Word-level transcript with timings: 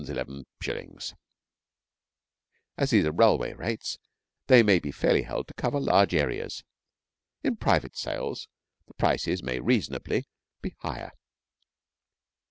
As 2.75 2.89
these 2.89 3.05
are 3.05 3.11
railway 3.11 3.53
rates, 3.53 3.99
they 4.47 4.63
may 4.63 4.79
be 4.79 4.89
fairly 4.91 5.21
held 5.21 5.47
to 5.47 5.53
cover 5.53 5.79
large 5.79 6.15
areas. 6.15 6.63
In 7.43 7.55
private 7.57 7.95
sales 7.95 8.47
the 8.87 8.95
prices 8.95 9.43
may 9.43 9.59
reasonably 9.59 10.25
be 10.59 10.73
higher. 10.79 11.11